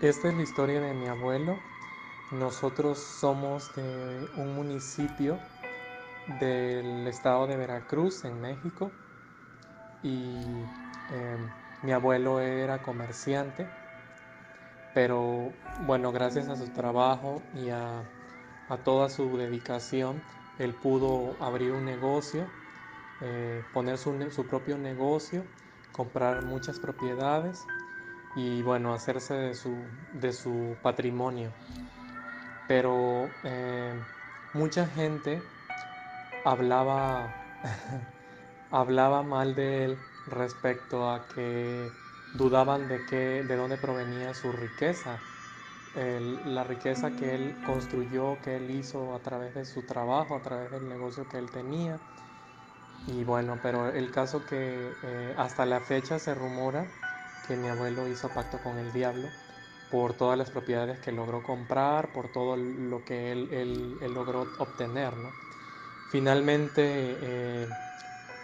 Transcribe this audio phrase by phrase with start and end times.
[0.00, 1.58] esta es la historia de mi abuelo.
[2.30, 5.38] Nosotros somos de un municipio
[6.40, 8.90] del estado de Veracruz, en México,
[10.02, 10.36] y
[11.10, 11.50] em,
[11.82, 13.68] mi abuelo era comerciante,
[14.94, 15.52] pero
[15.86, 18.02] bueno, gracias a su trabajo y a,
[18.84, 20.20] toda su dedicación,
[20.58, 22.46] él pudo abrir un negocio,
[23.20, 25.44] eh, poner su, propio negocio,
[25.92, 27.64] comprar muchas propiedades
[28.36, 29.76] y bueno, hacerse de su,
[30.12, 31.50] de su patrimonio.
[32.66, 33.94] Pero eh,
[34.52, 35.42] mucha gente
[36.44, 37.32] hablaba,
[38.70, 41.90] hablaba mal de él respecto a que
[42.34, 45.18] dudaban de, qué, de dónde provenía su riqueza,
[46.46, 50.72] la riqueza que él construyó, que él hizo a través de su trabajo, a través
[50.72, 52.00] del negocio que él tenía.
[53.06, 56.84] Y bueno, pero el caso que eh, hasta la fecha se rumora
[57.46, 59.28] que mi abuelo hizo pacto con el diablo
[59.90, 65.16] por todas las propiedades que logró comprar, por todo lo que él, él, logró obtener.
[65.16, 65.30] ¿no?
[66.10, 66.82] Finalmente,
[67.22, 67.68] eh,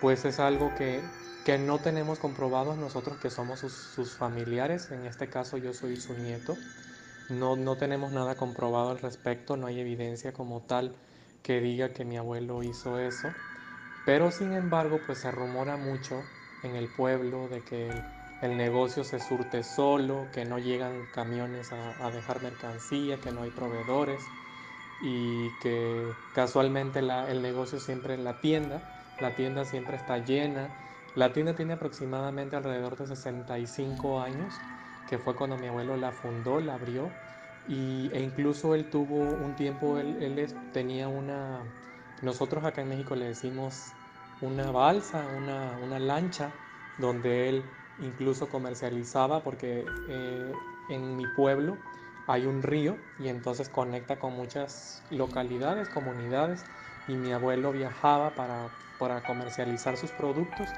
[0.00, 1.02] pues es algo que,
[1.44, 6.14] que, no tenemos comprobados nosotros que somos sus, familiares, en este caso yo soy su
[6.14, 6.56] nieto,
[7.28, 10.96] no, no tenemos nada comprobado al respecto, no hay evidencia como tal
[11.42, 13.28] que diga que mi abuelo hizo eso,
[14.04, 16.22] pero sin embargo pues se rumora mucho
[16.64, 22.10] en el pueblo de que el negocio se surte solo, que no llegan camiones a,
[22.10, 24.20] dejar mercancía, que no hay proveedores
[25.02, 28.82] y que casualmente el negocio siempre, la tienda,
[29.20, 30.68] la tienda siempre está llena.
[31.14, 34.54] La tienda tiene aproximadamente alrededor de 65 años,
[35.08, 37.10] que fue cuando mi abuelo la fundó, la abrió
[37.68, 41.60] y, e incluso él tuvo un tiempo, él, él tenía una,
[42.22, 43.92] nosotros acá en México le decimos
[44.40, 46.50] una balsa, una, una lancha,
[46.98, 47.64] donde él
[47.98, 50.52] incluso comercializaba porque eh,
[50.88, 51.78] en mi pueblo
[52.26, 56.64] hay un río y entonces conecta con muchas localidades, comunidades
[57.06, 60.72] y mi abuelo viajaba para, para comercializar sus productos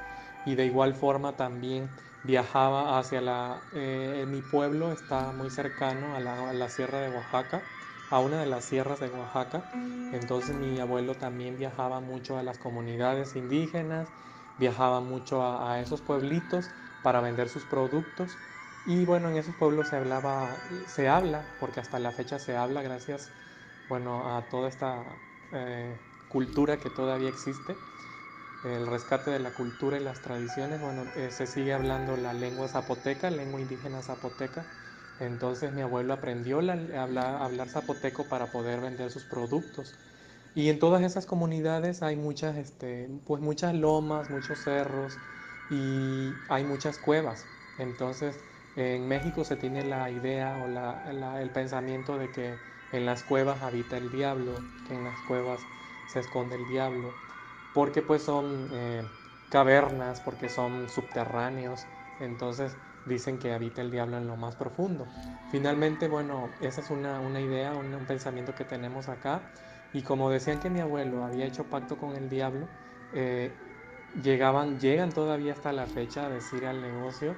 [0.45, 1.89] y de igual forma también
[2.23, 3.61] viajaba hacia la...
[3.71, 7.63] Eh, mi pueblo está muy cercano a la, a la, sierra de Oaxaca,
[8.09, 9.63] a una de las sierras de Oaxaca,
[10.11, 14.11] entonces mi abuelo también viajaba mucho a las comunidades indígenas,
[14.57, 16.71] viajaba mucho a, a esos pueblitos
[17.01, 18.39] para vender sus productos.
[18.85, 22.81] Y bueno, en esos pueblos se hablaba, se habla, porque hasta la fecha se habla
[22.81, 23.31] gracias,
[23.87, 25.05] bueno, a toda esta
[25.51, 27.77] eh, cultura que todavía existe,
[28.63, 32.67] el rescate de la cultura y las tradiciones, bueno, eh, se sigue hablando la lengua
[32.67, 34.65] zapoteca, lengua indígena zapoteca.
[35.17, 39.95] Entonces mi abuelo aprendió a hablar, hablar zapoteco para poder vender sus productos.
[40.55, 45.19] Y en todas esas comunidades hay muchas, este, pues muchas lomas, muchos cerros,
[45.69, 47.47] y hay muchas cuevas.
[47.77, 48.43] Entonces,
[48.75, 50.67] en México se tiene la idea o
[51.37, 52.57] el pensamiento de que
[52.91, 54.55] en las cuevas habita el diablo,
[54.87, 55.59] que en las cuevas
[56.07, 57.13] se esconde el diablo,
[57.73, 59.03] porque pues son eh,
[59.49, 61.87] cavernas, porque son subterráneos,
[62.19, 65.07] entonces dicen que habita el diablo en lo más profundo.
[65.51, 69.41] Finalmente, bueno, esa es una, idea, un, pensamiento que tenemos acá,
[69.93, 72.67] y como decían que mi abuelo había hecho pacto con el diablo,
[73.13, 73.68] eh,
[74.21, 77.35] llegaban, llegan todavía hasta la fecha a decir al negocio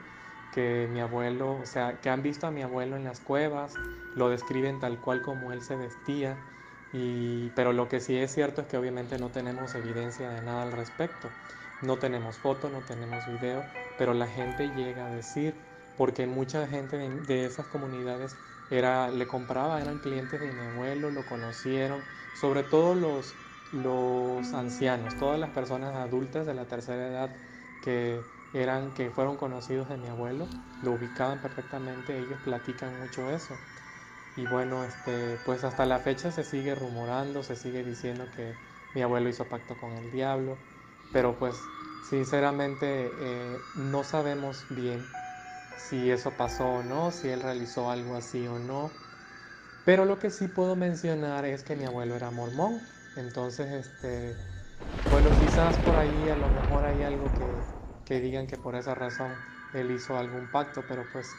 [0.53, 3.75] que mi abuelo, o sea, que han visto a mi abuelo en las cuevas,
[4.15, 6.35] lo describen tal cual como él se vestía,
[6.93, 10.63] y, pero lo que sí es cierto es que obviamente no tenemos evidencia de nada
[10.63, 11.29] al respecto.
[11.81, 13.63] No tenemos foto, no tenemos video,
[13.97, 15.55] pero la gente llega a decir,
[15.97, 18.38] porque mucha gente de, esas comunidades
[18.69, 22.03] era, le compraba, eran clientes de mi abuelo, lo conocieron,
[22.33, 23.35] sobre todo los,
[23.71, 27.29] los ancianos, todas las personas adultas de la tercera edad
[27.81, 28.21] que
[28.53, 30.45] eran que fueron conocidos de mi abuelo,
[30.83, 33.57] lo ubicaban perfectamente, ellos platican mucho eso.
[34.35, 38.53] Y bueno, este, pues hasta la fecha se sigue rumorando, se sigue diciendo que
[38.94, 40.57] mi abuelo hizo pacto con el diablo,
[41.12, 41.56] pero pues
[42.09, 45.06] sinceramente eh, no sabemos bien
[45.77, 48.91] si eso pasó o no, si él realizó algo así o no.
[49.85, 52.81] Pero lo que sí puedo mencionar es que mi abuelo era mormón,
[53.16, 54.36] entonces, este,
[55.10, 57.62] bueno, quizás por ahí a lo mejor hay algo que,
[58.10, 59.31] digan que por esa razón
[59.74, 61.34] él hizo algún pacto, pero pues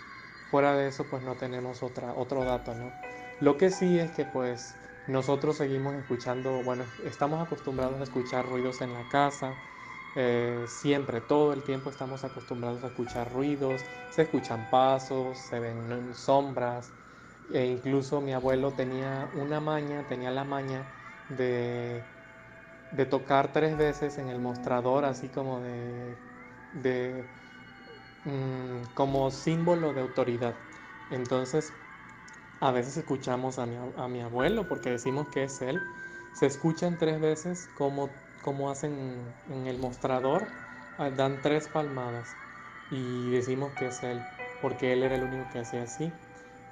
[0.51, 2.93] fuera de eso pues no tenemos otra, otro dato, ¿no?
[3.41, 4.75] Lo que sí es que pues
[5.07, 9.55] nosotros seguimos escuchando, bueno, estamos acostumbrados a escuchar ruidos en la casa,
[10.15, 16.15] eh, siempre, todo el tiempo estamos acostumbrados a escuchar ruidos, se escuchan pasos, se ven
[16.15, 16.93] sombras,
[17.51, 20.87] e incluso mi abuelo tenía una maña, tenía la maña
[21.29, 22.05] de,
[23.11, 27.25] tocar tres veces en el mostrador, así como de,
[28.25, 30.55] mm, como símbolo de autoridad.
[31.11, 31.73] Entonces,
[32.61, 35.81] a veces escuchamos a mi, a mi abuelo porque decimos que es él.
[36.33, 38.11] Se escuchan tres veces como,
[38.41, 40.47] como hacen en el mostrador,
[40.99, 42.37] ah, dan tres palmadas
[42.91, 44.23] y decimos que es él
[44.63, 46.13] porque él era el único que hacía así.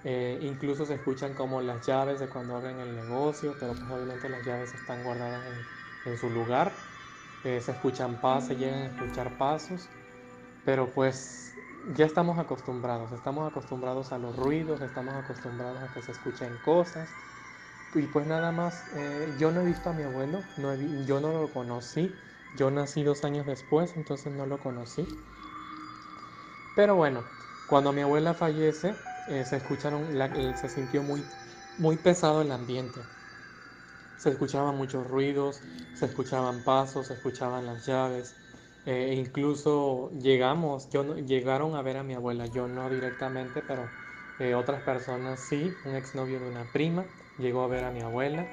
[0.05, 4.29] Eh, incluso se escuchan como las llaves de cuando abren el negocio, pero pues obviamente
[4.29, 5.67] las llaves están guardadas en,
[6.13, 6.73] en su lugar.
[7.45, 9.89] Eh, se escuchan pasos, se llegan a escuchar pasos,
[10.65, 11.55] pero pues
[11.95, 17.15] ya estamos acostumbrados, estamos acostumbrados a los ruidos, estamos acostumbrados a que se escuchen cosas.
[17.95, 20.75] Y pues nada más, eh, yo no he visto a mi abuelo, no
[21.05, 22.15] yo no lo conocí,
[22.57, 25.07] yo nací dos años después, entonces no lo conocí.
[26.75, 27.25] Pero bueno,
[27.67, 28.95] cuando mi abuela fallece,
[29.31, 31.27] eh, se escucharon, eh, se sintió muy,
[31.77, 33.07] muy pesado el ambiente.
[34.15, 35.63] Se escuchaban muchos ruidos,
[35.93, 38.37] se escuchaban pasos, se escuchaban las llaves.
[38.85, 43.91] Eh, incluso llegamos, yo llegaron a ver a mi abuela, yo no directamente, pero
[44.57, 45.79] otras personas sí.
[45.85, 48.49] Un exnovio de una prima llegó a ver a mi abuela.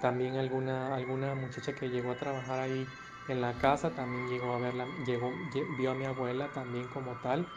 [0.00, 2.92] también alguna, alguna muchacha que llegó a trabajar ahí
[3.26, 5.36] en la casa también llegó a verla, llegó,
[5.68, 7.48] vio a mi abuela también como tal.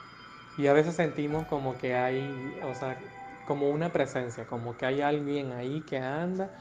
[0.56, 3.00] Y a veces sentimos como que hay, o sea,
[3.46, 6.52] como una presencia, como que hay alguien ahí que anda,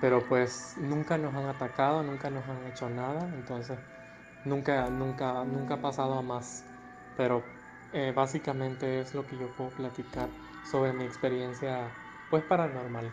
[0.00, 3.78] pero pues nunca nos han atacado, nunca nos han hecho nada, entonces
[4.44, 6.66] nunca, nunca, nunca ha pasado a más.
[7.16, 7.44] Pero
[7.92, 10.30] eh, básicamente es lo que yo puedo platicar
[10.62, 11.94] sobre mi experiencia,
[12.28, 13.12] pues paranormal.